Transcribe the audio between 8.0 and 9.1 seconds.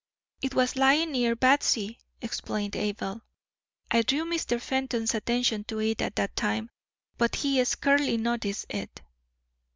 noticed it."